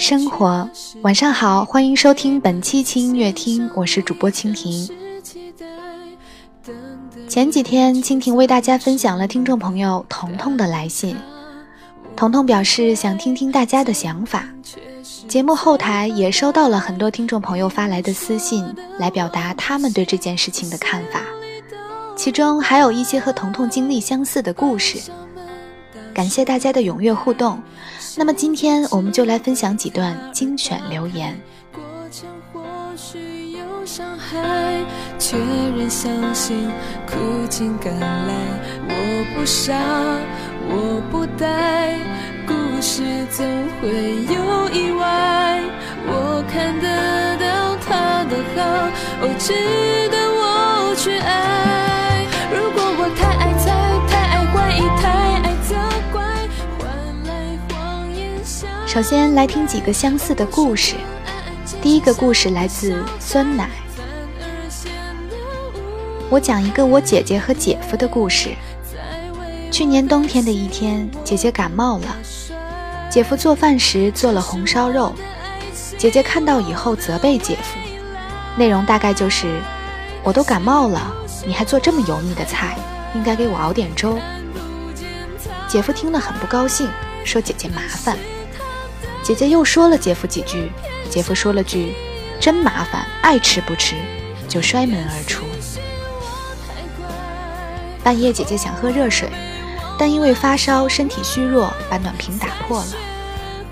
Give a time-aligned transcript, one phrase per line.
[0.00, 0.66] 生活。
[1.02, 4.88] 晚上好，欢迎收听本期轻音乐厅，我是主播蜻蜓。
[7.28, 11.14] 前几天，蜻蜓为大家分享了听众朋友彤彤的来信。
[12.16, 14.48] 彤彤表示想听听大家的想法。
[15.28, 18.66] 节目后台也收到了很多听众朋友发来的私信，
[18.98, 21.20] 来表达他们对这件事情的看法，
[22.16, 24.98] 其中还有一些和彤彤经历相似的故事。
[26.12, 27.60] 感谢大家的踊跃互动。
[28.16, 31.38] 那么今天我们就来分享几段精选留言。
[31.72, 32.60] 过程或
[32.96, 34.84] 许有伤害，
[35.18, 36.68] 却仍相信
[37.06, 38.34] 苦尽甘来。
[38.88, 39.74] 我不傻，
[40.68, 41.98] 我不呆，
[42.46, 43.46] 故事总
[43.80, 45.62] 会有意外。
[46.06, 48.60] 我看得到他的好，
[49.22, 49.52] 哦，值
[50.10, 51.79] 得我去爱。
[58.92, 60.96] 首先来听几个相似的故事。
[61.80, 63.70] 第一个故事来自酸奶。
[66.28, 68.50] 我讲一个我姐姐和姐夫的故事。
[69.70, 72.16] 去年冬天的一天，姐姐感冒了，
[73.08, 75.14] 姐夫做饭时做了红烧肉，
[75.96, 77.78] 姐姐看到以后责备姐夫，
[78.56, 79.60] 内容大概就是：
[80.24, 81.14] 我都感冒了，
[81.46, 82.76] 你还做这么油腻的菜，
[83.14, 84.18] 应该给我熬点粥。
[85.68, 86.88] 姐夫听了很不高兴，
[87.24, 88.18] 说姐姐麻烦。
[89.22, 90.70] 姐姐又说了姐夫几句，
[91.08, 91.94] 姐夫说了句
[92.40, 93.94] “真麻烦，爱吃不吃”，
[94.48, 95.44] 就摔门而出。
[98.02, 99.28] 半夜，姐姐想喝热水，
[99.98, 102.92] 但因为发烧，身体虚弱，把暖瓶打破了，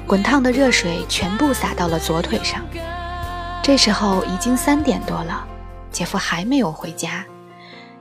[0.06, 2.62] 滚烫的热水全部洒到了左腿上。
[3.62, 5.46] 这时候已经三点多了，
[5.90, 7.24] 姐夫还没有回家，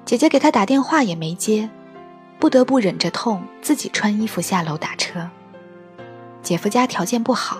[0.05, 1.69] 姐姐给他打电话也没接，
[2.39, 5.29] 不得不忍着痛自己穿衣服下楼打车。
[6.47, 7.57] 姐夫家条件不好，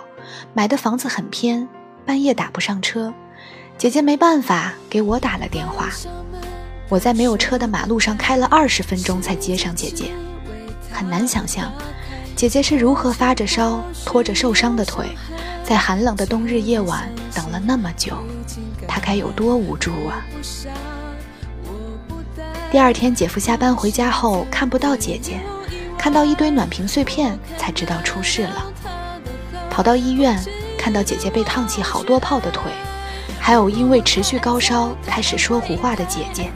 [0.54, 1.68] 买的房子很偏，
[2.06, 3.14] 半夜打不上车，
[3.78, 5.90] 姐姐没办法给我打了电话。
[6.88, 10.14] 我在没有车的马路上开了二十分钟才接上姐姐，
[10.90, 11.70] 很难想象
[12.34, 15.10] 姐姐是如何发着烧，拖着受伤的腿，
[15.66, 18.14] 在寒冷的冬日夜晚等了那么久，
[18.88, 20.24] 她该有多无助啊！
[22.72, 25.42] 第二天，姐夫下班回家后看不到姐姐，
[25.98, 28.72] 看到一堆暖瓶碎片，才知道出事了。
[29.78, 30.44] 跑到医院，
[30.76, 32.64] 看到姐姐被烫起好多泡的腿，
[33.40, 36.50] 还有因为持续高烧开始说胡话的姐姐，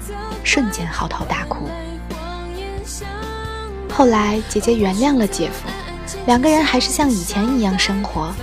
[0.44, 1.70] 瞬间嚎啕大哭。
[3.94, 5.70] 后来姐姐原谅了姐夫，
[6.26, 8.34] 两个人还是像以前一样生活，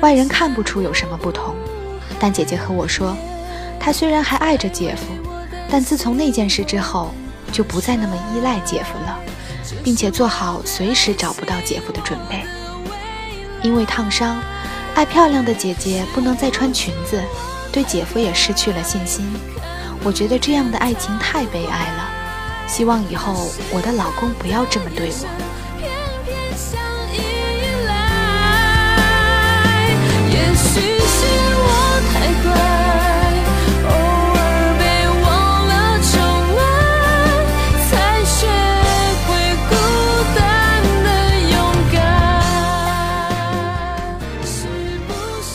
[0.00, 1.54] 外人看不出有什么不同。
[2.18, 3.16] 但姐姐和我说，
[3.78, 5.04] 她虽然还爱着姐夫，
[5.70, 7.14] 但自从那件事之后，
[7.52, 9.20] 就不再那么依赖姐夫了，
[9.84, 12.42] 并且做好随时找不到姐夫的准备。
[13.66, 14.40] 因为烫伤，
[14.94, 17.20] 爱漂亮的姐姐不能再穿裙子，
[17.72, 19.26] 对姐夫也失去了信心。
[20.04, 22.08] 我觉得这样的爱情太悲哀了，
[22.68, 25.26] 希望以后我的老公不要这么对我。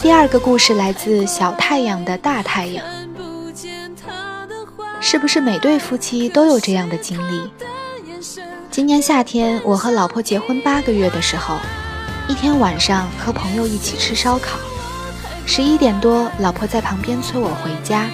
[0.01, 2.83] 第二个故事来自小太阳的大太阳。
[4.99, 7.51] 是不是每对夫妻都有这样的经历？
[8.71, 11.55] 今年夏天，我和老婆结婚八个月的时候，
[12.27, 14.57] 一天晚上和朋友一起吃烧烤，
[15.45, 18.09] 十一点多，老婆在旁边催我回家。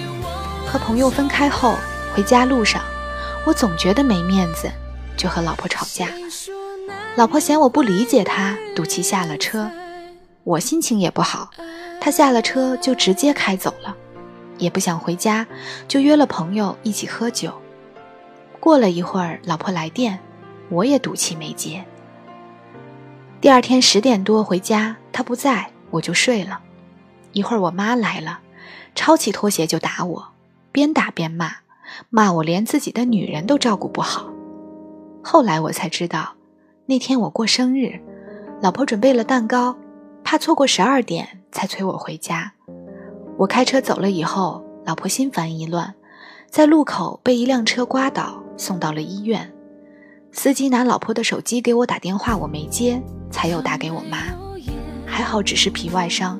[0.66, 1.74] 和朋友分开后，
[2.14, 2.82] 回家路上，
[3.46, 4.70] 我总觉得没面子，
[5.16, 6.08] 就和老婆吵架。
[7.16, 9.70] 老婆嫌我不理解她，赌气下了车，
[10.44, 11.48] 我心情也不好。
[12.00, 13.94] 他下了车就直接开走了，
[14.58, 15.46] 也不想回家，
[15.86, 17.52] 就约了朋友一起喝酒。
[18.60, 20.18] 过了一会儿，老婆来电，
[20.68, 21.84] 我也赌气没接。
[23.40, 26.60] 第二天十点多回家，他不在，我就睡了。
[27.32, 28.40] 一会儿我妈来了，
[28.94, 30.28] 抄起拖鞋就打我，
[30.72, 31.52] 边打边骂，
[32.10, 34.28] 骂我连自己的女人都照顾不好。
[35.22, 36.34] 后来我才知道，
[36.86, 38.00] 那天我过生日，
[38.60, 39.76] 老婆准备了蛋糕，
[40.30, 41.26] 怕错过十二点。
[41.50, 42.52] 才催我回家。
[43.38, 45.94] 我开车走了以后，老婆心烦意乱，
[46.50, 49.50] 在路口被一辆车刮倒，送到了医院。
[50.30, 54.18] 司机拿老婆的手机给我打电话，我没接，才又打给我妈。
[55.06, 56.38] 还好只是皮外伤，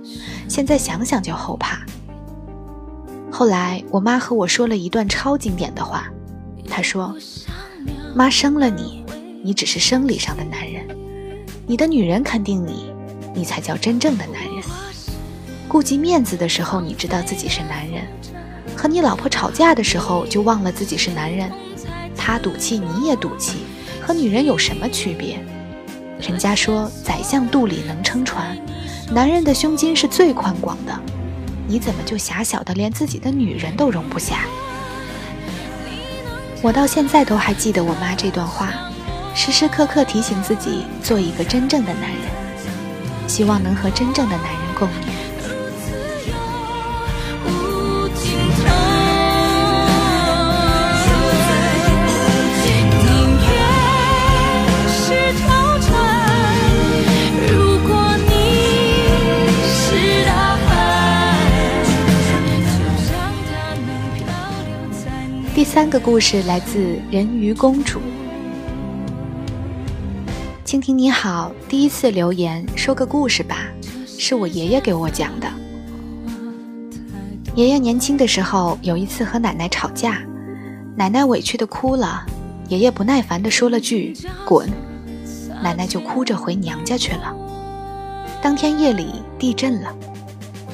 [0.51, 1.81] 现在想想就后怕。
[3.33, 6.13] 后来我妈和我说了一段超经典的话，
[6.69, 7.17] 她说
[8.15, 9.03] ：“妈生了你，
[9.43, 10.87] 你只是生理上的男人，
[11.67, 12.88] 你的女人肯定你，
[13.39, 14.65] 你才叫真正的男人。
[15.69, 18.03] 顾及面子的时候，你知道自己是男人；
[18.77, 21.49] 和你老婆吵架的时候，就忘了自己是男人。
[22.17, 23.59] 他赌气，你也赌气，
[24.03, 25.39] 和女人有什么区别？
[26.21, 28.59] 人家说宰相肚里能撑船，
[29.13, 30.99] 男人的胸襟是最宽广的，
[31.69, 34.47] 你怎么就狭小的连自己的女人都容不下？
[36.61, 38.73] 我到现在都还记得我妈这段话，
[39.33, 42.21] 时时刻刻提醒自己做一个真正的男人，
[43.29, 45.19] 希望能和真正的男人共女。
[65.55, 68.01] 第三个故事来自人鱼公主。
[70.69, 73.57] 蜻蜓你好，第一次留言说个故事吧，
[74.19, 75.51] 是我爷爷给我讲的。
[77.55, 80.21] 爷爷年轻的时候有一次和奶奶吵架，
[80.95, 82.23] 奶奶委屈的哭了，
[82.69, 84.71] 爷爷不耐烦的说了句“滚”，
[85.65, 87.35] 奶奶就哭着回娘家去了。
[88.43, 89.91] 当天夜里地震了，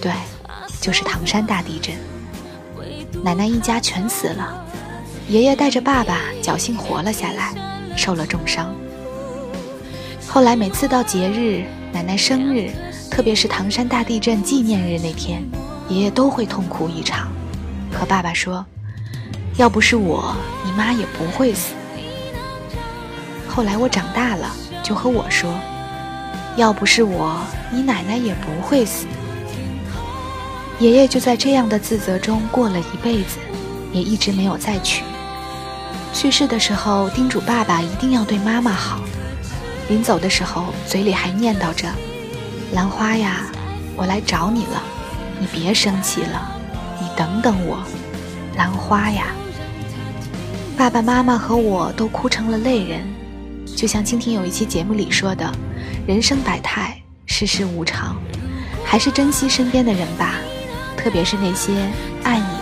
[0.01, 0.11] 对，
[0.81, 1.95] 就是唐山大地震，
[3.23, 4.61] 奶奶一家全死了。
[5.29, 7.55] 爷爷带着爸爸侥幸活了下来，
[7.97, 8.75] 受了重伤。
[10.35, 12.69] 后来每次到节日、奶奶生日，
[13.09, 15.41] 特别是唐山大地震纪念日那天，
[15.89, 17.29] 爷爷都会痛哭一场，
[17.93, 18.67] 和爸爸说
[19.59, 20.35] ：“要不是我，
[20.65, 21.73] 你妈也不会死。”
[23.47, 24.51] 后来我长大了，
[24.83, 25.55] 就和我说
[26.59, 27.41] ：“要不是我，
[27.71, 29.07] 你奶奶也不会死。”
[30.81, 33.39] 爷爷就在这样的自责中过了一辈子，
[33.93, 35.05] 也一直没有再娶。
[36.13, 38.99] 去世的时候，叮嘱爸爸一定要对妈妈好。
[39.89, 41.89] 临走的时候，嘴里还念叨着
[42.73, 43.47] ：“兰花呀，
[43.97, 44.83] 我来找你了，
[45.39, 46.51] 你别生气了，
[47.01, 47.83] 你等等我，
[48.57, 49.27] 兰花呀。”
[50.77, 53.07] 爸爸妈妈和我都哭成了泪人。
[53.77, 55.53] 就像蜻蜓有一期节目里说的
[56.07, 56.97] ：“人生百态，
[57.27, 58.17] 世事无常，
[58.85, 60.37] 还是珍惜身边的人吧，
[60.97, 61.73] 特别是那些
[62.23, 62.54] 爱你。”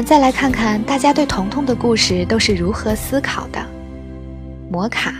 [0.00, 3.62] 们再来看看大家对彤彤的故事都是如何思考的。
[4.70, 5.12] 摩卡，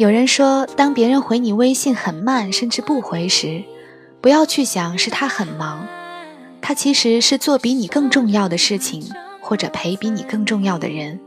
[0.00, 3.62] 有人说，当别人回你微信很慢，甚至不回时，
[4.20, 5.86] 不要去想是他很忙，
[6.60, 9.08] 他其实是做比你更重要的事情，
[9.40, 11.20] 或者陪比你更重要的人。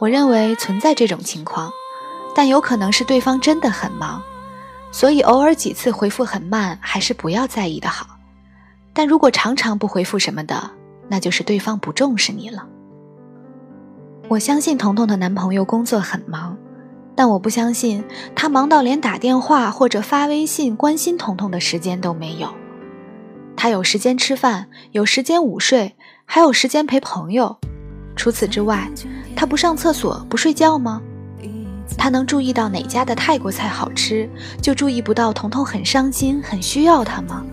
[0.00, 1.70] 我认为存在这种情况，
[2.34, 4.20] 但有可能是对方真的很忙，
[4.90, 8.11] 所以偶尔几次回复很慢，还是不要在意的好。
[8.92, 10.70] 但如果常常不回复什么的，
[11.08, 12.66] 那就是对方不重视你了。
[14.28, 16.56] 我相信彤彤的男朋友工作很忙，
[17.14, 18.02] 但我不相信
[18.34, 22.48] 他忙到连打电话或者发微信关心彤彤的时间都没有。
[23.56, 27.58] 他有时间吃饭，有时间午睡，还有时间陪朋友。
[28.16, 28.90] 除此之外，
[29.36, 31.00] 他不上厕所不睡觉吗？
[31.98, 34.28] 他能注意到哪家的泰国菜好吃，
[34.62, 37.44] 就注意不到彤彤很伤心，很需要他吗？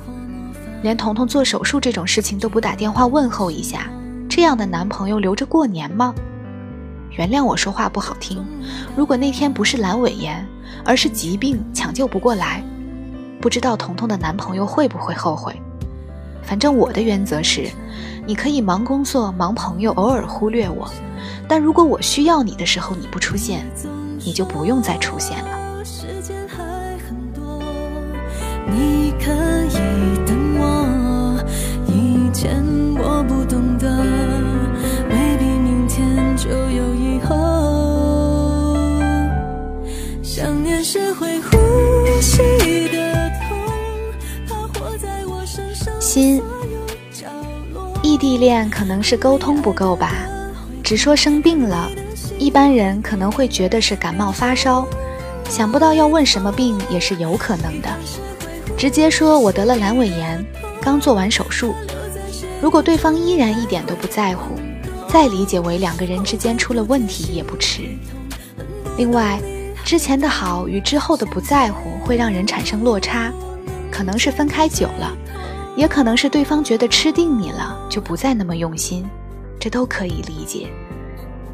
[0.82, 3.90] 连彤彤做手术这种事情都不打电话问候一下，
[4.30, 6.14] 这样的男朋友留着过年吗？
[7.12, 8.46] 原谅我说话不好听，
[8.96, 10.46] 如果那天不是阑尾炎，
[10.86, 12.64] 而是疾病抢救不过来，
[13.42, 15.54] 不知道彤彤的男朋友会不会后悔？
[16.42, 17.70] 反正我的原则是，
[18.26, 20.90] 你可以忙工作、忙朋友，偶尔忽略我，
[21.48, 23.70] 但如果我需要你的时候你不出现，
[24.24, 25.60] 你就不用再出现了。
[28.72, 29.34] 你可
[33.50, 33.88] 懂得
[35.10, 37.36] ，maybe 明天就有以后。
[40.22, 41.58] 想念是会呼
[42.22, 42.38] 吸
[42.90, 43.58] 的痛，
[44.48, 46.42] 它活在我身上心，
[48.04, 50.14] 异地恋可能是沟通不够吧，
[50.84, 51.90] 只说生病了，
[52.38, 54.88] 一般人可能会觉得是感冒发烧，
[55.50, 57.90] 想不到要问什么病也是有可能的，
[58.78, 60.46] 直接说我得了阑尾炎，
[60.82, 61.74] 刚做完手术。
[62.62, 64.56] 如果对方依然一点都不在乎，
[65.08, 67.84] 再理解为两个人之间出了问题也不迟。
[68.98, 69.40] 另外，
[69.86, 73.32] 之前的好与之后的不在乎会让人产生落差，
[73.90, 75.12] 可能是分开久了，
[75.76, 79.08] 也可能是对方觉得吃定你了就不再那么用心，
[79.60, 80.68] 这都可以理解。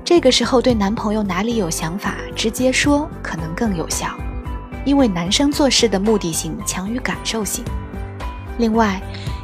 [0.03, 4.07] 这个时候对男朋友哪里有想法，直接说可能更有效，
[4.85, 7.63] 因为男生做事的目的性强于感受性。
[8.57, 9.01] 另外，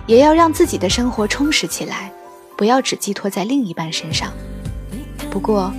[0.07, 2.11] 也要让自己的生活充实起来，
[2.57, 4.31] 不要只寄托在另一半身上。
[5.29, 5.73] 不过，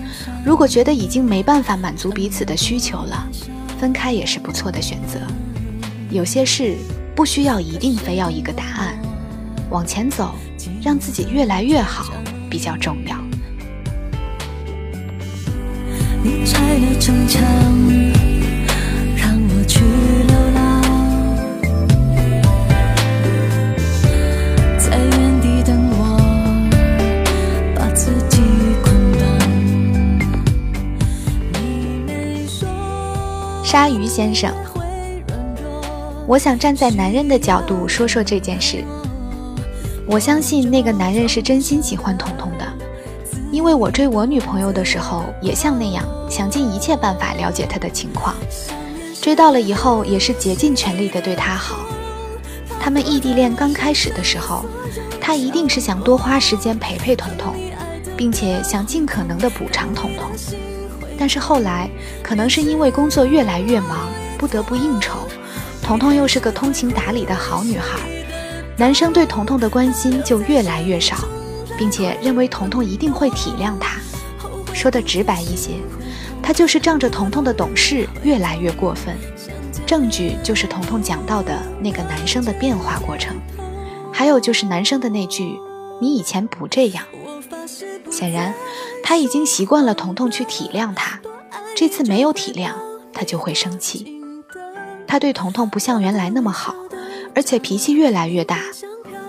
[0.44, 3.28] 如果觉得已经没办法满足彼此的需求了，
[3.78, 5.20] 分开也是不错的选择。
[6.10, 6.76] 有些事
[7.14, 8.98] 不需要一定非要一个答案，
[9.70, 10.34] 往前走，
[10.82, 12.14] 让自己越来越好
[12.48, 13.16] 比较重要。
[16.24, 17.42] 你拆了城墙，
[19.16, 19.80] 让我去
[33.72, 34.52] 鲨鱼先生，
[36.26, 38.84] 我想站在男人的角度说说这件事。
[40.06, 42.66] 我相信那个男人是真心喜欢彤彤的，
[43.50, 48.34] 因为我追我女朋友的时候也像那样，想尽一切办法了解她的情况。
[49.22, 51.78] 追到了以后，也是竭尽全力的对她好。
[52.78, 54.66] 他们异地恋刚开始的时候，
[55.18, 57.54] 他一定是想多花时间陪陪彤彤，
[58.18, 60.30] 并且想尽可能的补偿彤彤。
[61.22, 61.88] 但是后来，
[62.20, 65.20] 可能是因为工作越来越忙，不得不应酬。
[65.80, 68.00] 彤彤又是个通情达理的好女孩，
[68.76, 71.16] 男生对彤彤的关心就越来越少，
[71.78, 74.00] 并且认为彤彤一定会体谅他。
[74.74, 75.74] 说的直白一些，
[76.42, 79.16] 他就是仗着彤彤的懂事越来越过分。
[79.86, 83.36] 证据就是彤彤讲到的那个男生的变化过程，
[84.12, 85.56] 还有就是男生的那句
[86.02, 87.04] “你以前不这样”。
[88.10, 88.52] 显然，
[89.12, 91.20] 他已经习惯了彤彤去体谅他，
[91.76, 92.72] 这次没有体谅，
[93.12, 94.18] 他就会生气。
[95.06, 96.74] 他对彤彤不像原来那么好，
[97.34, 98.60] 而且脾气越来越大。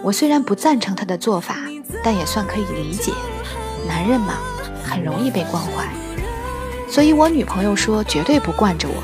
[0.02, 1.58] 我虽然不赞成他的做法，
[2.02, 3.12] 但也算可以理解。
[3.86, 4.36] 男人嘛，
[4.86, 5.90] 很容易被惯坏，
[6.90, 9.04] 所以我女朋友说绝对不惯着我。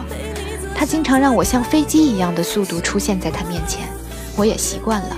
[0.73, 3.85] 他经常让我像飞机一样的速度出现在他面前，
[4.37, 5.17] 我也习惯了，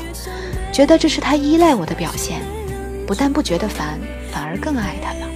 [0.74, 2.42] 觉得这是他依赖我的表现，
[3.06, 4.00] 不但不觉得烦。
[4.34, 5.31] 反而更爱他了。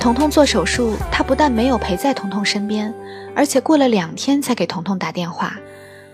[0.00, 2.94] 彤彤做手术，他不但没有陪在彤彤身边，
[3.34, 5.58] 而且过了两天才给彤彤打电话，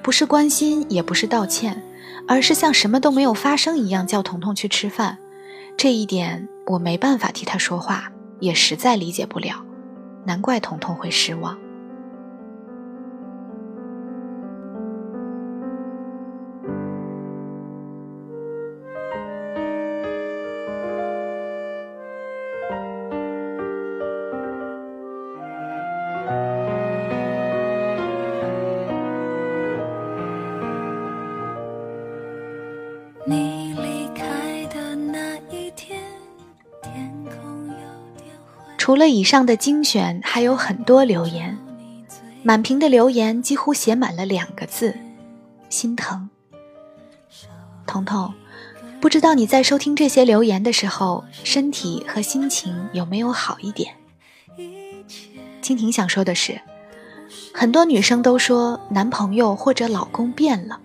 [0.03, 1.81] 不是关心，也不是道歉，
[2.27, 5.19] 而是像什么都没有发生一样叫彤彤去吃饭。
[5.77, 8.11] 这一点我没办法替他说话，
[8.41, 9.63] 也实在理解不了，
[10.25, 11.57] 难怪彤彤会失望。
[38.85, 41.57] 除了以上的精选，还有很多留言，
[42.43, 44.95] 满屏的留言几乎写满了两个字：
[45.71, 46.29] 心疼。
[47.87, 48.35] 彤彤，
[49.01, 53.95] 不知道你在收听这些留言的时候，身体和心情有没有好一点？
[55.63, 56.61] 蜻蜓想说的是，
[57.55, 60.79] 很多女生都说男朋友或者老公变了，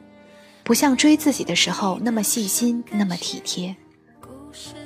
[0.63, 3.75] 不像追自己的时候那么细心，那么体贴。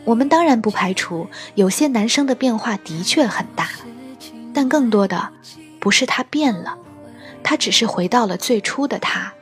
[0.05, 3.69] 我们当然不排除有些男生的变化的确很大，
[4.53, 5.29] 但更多的
[5.79, 6.77] 不是他变了，
[7.43, 9.33] 他只是回到了最初的他，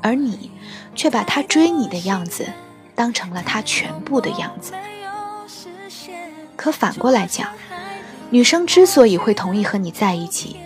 [0.00, 0.50] 而你
[0.94, 2.46] 却把他追你的样子
[2.94, 4.72] 当成了他全部的样子。
[6.56, 7.48] 可反过来讲，
[8.30, 10.56] 女生之所以会同意和你在一起，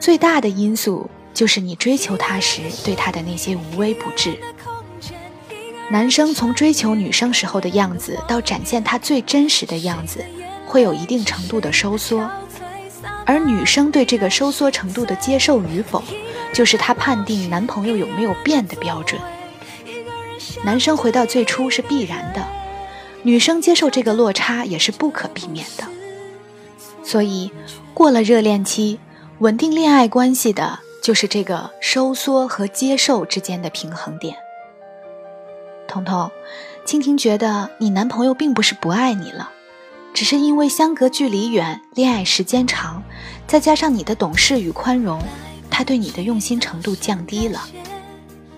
[0.00, 4.38] 最大的因素就是你追求他时对他的那些无微不至。
[5.92, 10.24] 男生从追求女生时候的样子到展现他最真实的样子，
[10.64, 12.26] 会有一定程度的收缩，
[13.26, 16.02] 而女生对这个收缩程度的接受与否，
[16.54, 19.20] 就是她判定男朋友有没有变的标准。
[20.64, 22.42] 男生回到最初是必然的，
[23.22, 25.84] 女生接受这个落差也是不可避免的。
[27.04, 27.52] 所以，
[27.92, 28.98] 过了热恋期，
[29.40, 34.34] 稳定恋爱关系的就是这个收缩和接受之间的平衡点。
[35.92, 36.30] 彤彤，
[36.86, 39.50] 蜻蜓觉得你男朋友并不是不爱你了，
[40.14, 43.02] 只是因为相隔距离远，恋爱时间长，
[43.46, 45.20] 再加上你的懂事与宽容，
[45.68, 47.60] 他对你的用心程度降低了。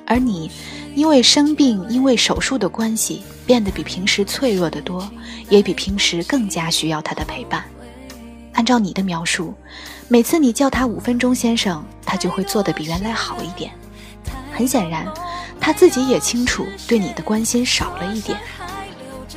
[0.06, 0.48] 而你
[0.94, 5.10] 因为生病，因为手术的关系，变得比平时脆弱得多，
[5.48, 7.64] 也比平时更加需要他的陪伴。
[8.52, 9.52] 按照你的描述，
[10.06, 13.72] 每次你叫他五分钟先生，他就会做得比原来好一点。
[14.52, 15.12] 很显然，
[15.64, 18.38] 他自己也清楚对你的关心少了一点。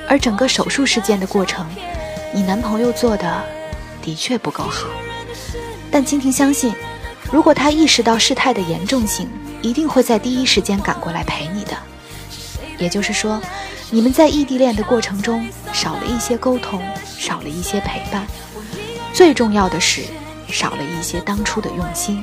[0.09, 1.65] 而整个手术事件的过程，
[2.33, 3.41] 你男朋友做的
[4.01, 4.89] 的确不够好。
[5.89, 6.75] 但蜻蜓相信，
[7.31, 9.29] 如果他意识到事态的严重性，
[9.61, 11.77] 一定会在第一时间赶过来陪你的。
[12.77, 13.41] 也就是说，
[13.89, 16.81] 你们在异地恋的过程中少了一些沟通，
[17.17, 18.27] 少了一些陪伴，
[19.13, 20.01] 最重要的是
[20.49, 22.21] 少了一些当初的用心。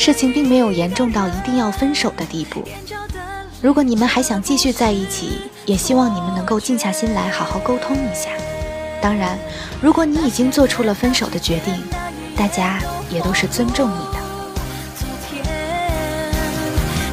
[0.00, 2.64] 事情并没有严重到一定要分手的地步。
[3.60, 8.30] 如果你们还想继续在一起，也希望你们能够静下心来好好沟通一下。
[9.02, 9.38] 当然，
[9.82, 11.74] 如果你已经做出了分手的决定，
[12.34, 12.78] 大家
[13.10, 14.18] 也都是尊重你的。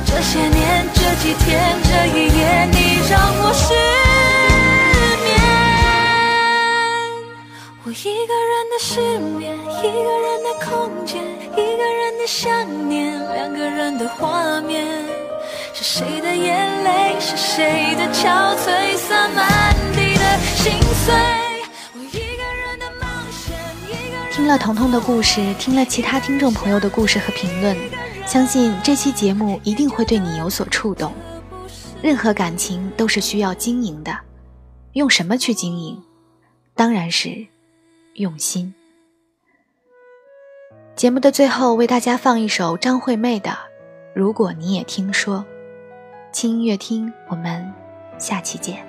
[0.06, 3.74] 这些年，这几天，这一夜，你让我失
[5.26, 5.36] 眠。
[7.84, 14.86] 我一个人的失眠，一个人的空间，一个人想念，两个人的画面。
[15.74, 20.74] 是谁的眼泪，是谁的憔悴，洒满地的心
[21.06, 21.16] 碎。
[21.94, 23.58] 我一个人的冒险，
[23.88, 27.78] 一个听了彤彤的故事，听了其他听众朋友的故事和评论，
[28.26, 31.14] 相信这期节目一定会对你有所触动。
[32.02, 34.14] 任何感情都是需要经营的，
[34.92, 36.04] 用什么去经营？
[36.76, 37.48] 当然是
[38.16, 38.76] 用心。
[40.98, 43.52] 节目的最后，为大家放一首张惠妹的
[44.16, 45.46] 《如果你也听说》。
[46.34, 47.72] 轻音乐听，我们
[48.18, 48.87] 下期见。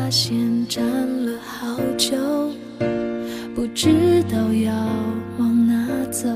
[0.00, 0.82] 发现站
[1.26, 2.16] 了好久
[3.54, 4.72] 不知道要
[5.38, 6.26] 往哪走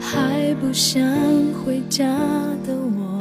[0.00, 1.00] 还不想
[1.64, 2.04] 回家
[2.66, 3.18] 的我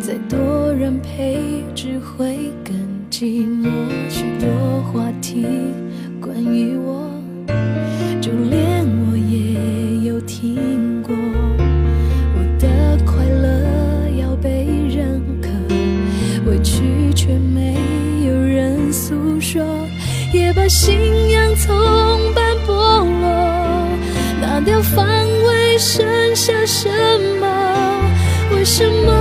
[0.00, 2.74] 再多人陪只会更
[3.10, 3.70] 寂寞。
[4.10, 5.46] 许多话题
[6.20, 7.05] 关于我
[20.32, 21.74] 也把信仰从
[22.34, 22.72] 半剥
[23.20, 23.88] 落，
[24.40, 25.06] 拿掉防
[25.46, 26.88] 卫，剩下什
[27.40, 27.46] 么？
[28.54, 29.15] 为什么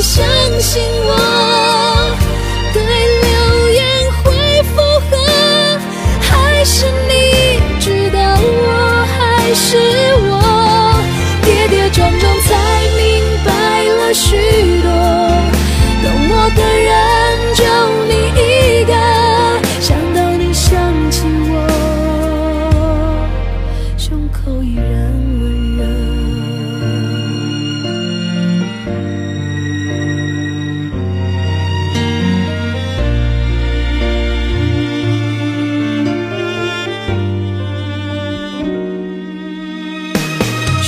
[0.00, 0.26] 相
[0.60, 1.15] 信我？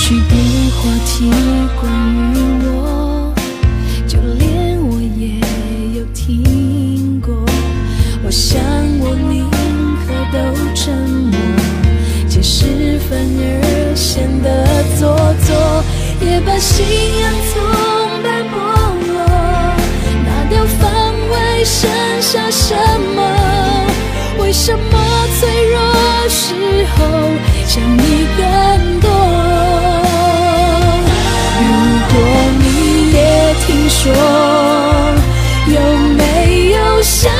[0.08, 0.32] 许多
[0.70, 1.30] 话题
[1.78, 1.92] 关
[2.32, 3.34] 于我，
[4.06, 5.38] 就连我也
[6.00, 7.44] 有听过。
[8.24, 8.58] 我想
[9.00, 9.44] 我宁
[10.00, 10.38] 可都
[10.74, 11.38] 沉默，
[12.26, 15.84] 解释反而显得做作，
[16.26, 16.86] 也把信
[17.20, 17.60] 仰从
[18.22, 18.56] 般剥
[19.12, 19.18] 落，
[20.24, 20.88] 拿掉防
[21.32, 21.86] 卫剩
[22.22, 22.74] 下什
[23.14, 23.20] 么？
[24.40, 24.98] 为什么
[25.38, 25.76] 脆弱
[26.30, 26.54] 时
[26.96, 26.96] 候
[27.66, 29.17] 想你更多？
[34.00, 34.14] 说，
[35.74, 35.80] 有
[36.16, 37.32] 没有想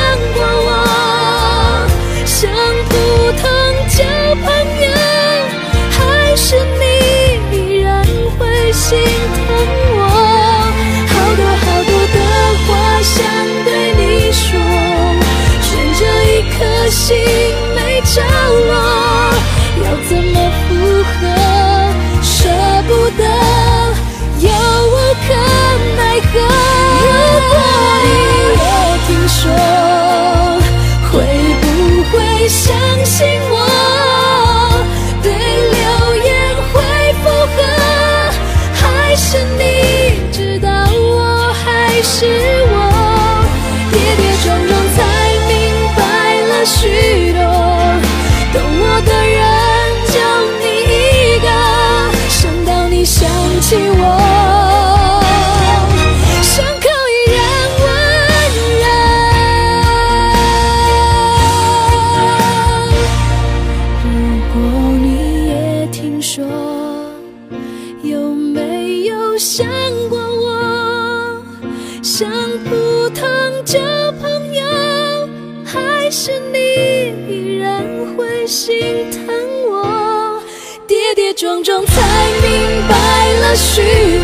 [83.59, 84.18] 许